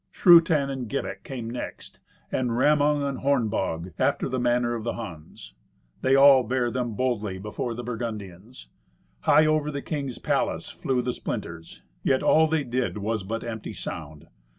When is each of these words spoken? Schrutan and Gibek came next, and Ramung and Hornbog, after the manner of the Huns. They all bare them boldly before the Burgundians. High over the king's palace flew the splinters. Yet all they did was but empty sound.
Schrutan 0.11 0.71
and 0.71 0.89
Gibek 0.89 1.21
came 1.23 1.47
next, 1.47 1.99
and 2.31 2.49
Ramung 2.49 3.03
and 3.07 3.19
Hornbog, 3.19 3.93
after 3.99 4.27
the 4.27 4.39
manner 4.39 4.73
of 4.73 4.83
the 4.83 4.93
Huns. 4.95 5.53
They 6.01 6.15
all 6.15 6.41
bare 6.41 6.71
them 6.71 6.95
boldly 6.95 7.37
before 7.37 7.75
the 7.75 7.83
Burgundians. 7.83 8.67
High 9.19 9.45
over 9.45 9.69
the 9.69 9.83
king's 9.83 10.17
palace 10.17 10.69
flew 10.71 11.03
the 11.03 11.13
splinters. 11.13 11.83
Yet 12.01 12.23
all 12.23 12.47
they 12.47 12.63
did 12.63 12.97
was 12.97 13.21
but 13.21 13.43
empty 13.43 13.73
sound. 13.73 14.25